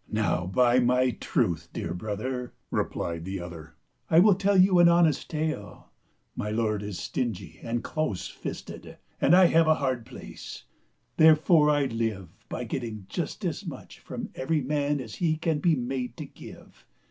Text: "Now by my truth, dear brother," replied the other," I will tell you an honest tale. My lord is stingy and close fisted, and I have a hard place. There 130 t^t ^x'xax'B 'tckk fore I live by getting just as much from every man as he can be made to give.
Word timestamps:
"Now 0.22 0.44
by 0.44 0.78
my 0.78 1.08
truth, 1.10 1.70
dear 1.72 1.94
brother," 1.94 2.52
replied 2.70 3.24
the 3.24 3.40
other," 3.40 3.76
I 4.10 4.18
will 4.18 4.34
tell 4.34 4.58
you 4.58 4.78
an 4.78 4.90
honest 4.90 5.30
tale. 5.30 5.88
My 6.36 6.50
lord 6.50 6.82
is 6.82 6.98
stingy 6.98 7.58
and 7.62 7.82
close 7.82 8.28
fisted, 8.28 8.98
and 9.22 9.34
I 9.34 9.46
have 9.46 9.66
a 9.68 9.76
hard 9.80 10.04
place. 10.04 10.64
There 11.16 11.32
130 11.34 11.46
t^t 11.46 11.46
^x'xax'B 11.46 11.46
'tckk 11.46 11.46
fore 11.46 11.70
I 11.70 11.84
live 11.86 12.48
by 12.50 12.64
getting 12.64 13.06
just 13.08 13.42
as 13.46 13.64
much 13.64 14.00
from 14.00 14.28
every 14.34 14.60
man 14.60 15.00
as 15.00 15.14
he 15.14 15.36
can 15.38 15.60
be 15.60 15.74
made 15.74 16.14
to 16.18 16.26
give. 16.26 16.84